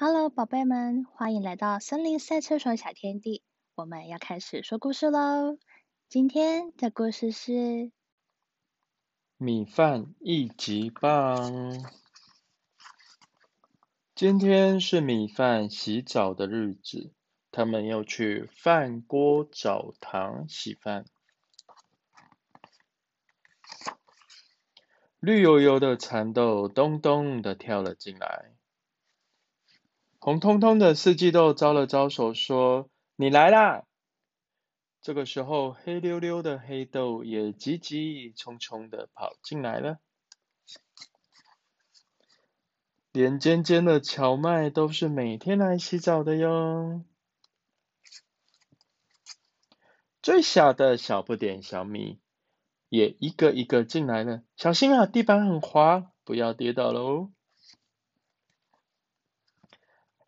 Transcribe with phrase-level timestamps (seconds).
[0.00, 3.42] Hello，宝贝们，欢迎来到森林赛车手小天地。
[3.74, 5.58] 我们要开始说故事喽。
[6.08, 7.90] 今天的故事是
[9.36, 11.84] 米饭一级棒。
[14.14, 17.12] 今天是米饭洗澡的日子，
[17.50, 21.06] 他们要去饭锅澡堂洗饭。
[25.18, 28.52] 绿油油的蚕豆咚咚的跳了进来。
[30.28, 33.84] 红彤彤的四季豆招了招手，说：“你来啦！”
[35.00, 39.96] 这个时候，黑溜溜的黑豆也急急匆匆的跑进来了。
[43.10, 47.02] 连尖尖的荞麦都是每天来洗澡的哟。
[50.20, 52.20] 最小的小不点小米
[52.90, 57.30] 也一个一个进来了，小心啊，地板很滑，不要跌倒喽。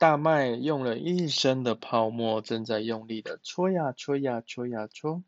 [0.00, 5.22] 大麦用了一身的泡沫，正在用力的搓呀搓呀搓呀搓。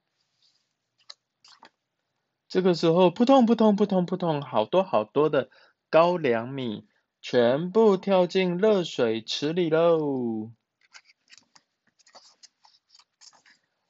[2.48, 5.51] 这个时候，扑通扑通扑通扑通，好多好多的
[5.91, 6.87] 高粱米
[7.20, 10.51] 全部跳进热水池里喽！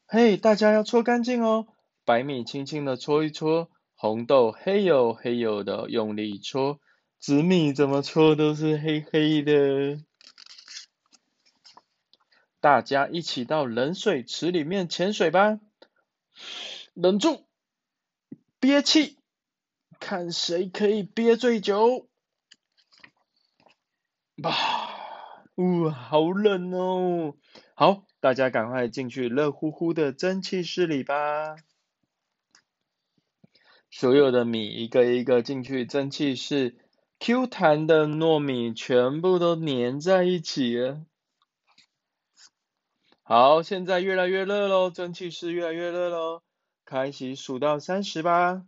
[0.08, 1.68] 嘿，大家要搓干净哦！
[2.04, 6.80] 白米轻轻的搓一搓，红豆黑油黑油的用力搓，
[7.20, 10.02] 紫米怎么搓都是黑黑的。
[12.62, 15.58] 大家一起到冷水池里面潜水吧！
[16.94, 17.44] 忍住，
[18.60, 19.18] 憋气，
[19.98, 22.08] 看谁可以憋最久。
[24.44, 24.52] 哇，
[25.56, 27.34] 呜，好冷哦！
[27.74, 31.56] 好，大家赶快进去热乎乎的蒸汽室里吧。
[33.90, 36.78] 所有的米一个一个进去蒸汽室
[37.18, 41.04] ，Q 弹的糯米全部都粘在一起了。
[43.34, 46.42] 好，现在越来越热喽，蒸汽室越来越热喽，
[46.84, 48.66] 开始数到三十吧，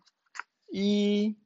[0.71, 1.37] 一、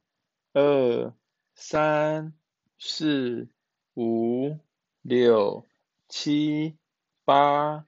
[0.53, 1.12] 二、
[1.56, 2.32] 三、
[2.78, 3.48] 四、
[3.94, 4.60] 五、
[5.03, 5.66] 六、
[6.09, 6.76] 七、
[7.25, 7.84] 八、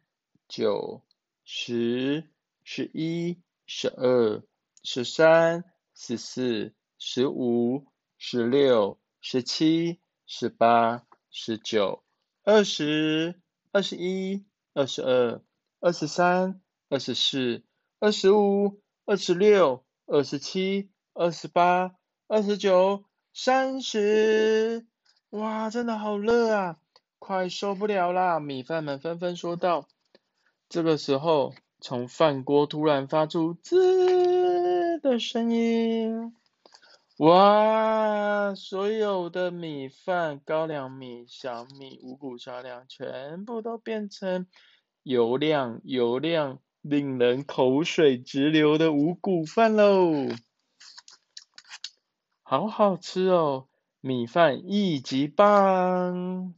[0.48, 1.00] 九、
[1.44, 2.24] 十、
[2.64, 4.42] 十一、十二、
[4.82, 5.62] 十三、
[5.94, 7.86] 十四、十五、
[8.18, 12.02] 十六、十七、十八、十九、
[12.42, 13.40] 二十、
[13.70, 14.44] 二十一。
[14.74, 15.40] 二十二、
[15.80, 17.62] 二十三、二十四、
[17.98, 21.94] 二十五、二十六、二十七、二十八、
[22.28, 23.04] 二十九、
[23.34, 24.86] 三十，
[25.30, 26.78] 哇，真的好热啊，
[27.18, 28.40] 快受不了啦！
[28.40, 29.88] 米饭们纷纷说道。
[30.68, 36.34] 这个时候，从饭锅突然发出滋的声音，
[37.20, 44.46] 哇，所有的米饭、高粱米、小米、五谷杂粮全部都变成。
[45.02, 50.28] 油亮油亮，令人口水直流的五谷饭喽，
[52.42, 53.66] 好好吃哦！
[54.00, 56.54] 米饭一级棒。